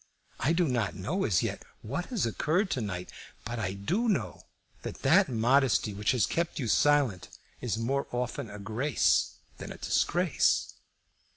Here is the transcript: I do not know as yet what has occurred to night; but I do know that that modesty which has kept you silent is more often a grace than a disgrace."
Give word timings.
I 0.39 0.51
do 0.51 0.67
not 0.67 0.95
know 0.95 1.25
as 1.25 1.43
yet 1.43 1.63
what 1.83 2.05
has 2.07 2.25
occurred 2.25 2.71
to 2.71 2.81
night; 2.81 3.11
but 3.45 3.59
I 3.59 3.73
do 3.73 4.09
know 4.09 4.41
that 4.81 5.03
that 5.03 5.29
modesty 5.29 5.93
which 5.93 6.09
has 6.13 6.25
kept 6.25 6.57
you 6.57 6.67
silent 6.67 7.29
is 7.61 7.77
more 7.77 8.07
often 8.11 8.49
a 8.49 8.57
grace 8.57 9.35
than 9.59 9.71
a 9.71 9.77
disgrace." 9.77 10.73